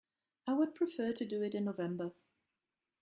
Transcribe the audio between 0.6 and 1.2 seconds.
prefer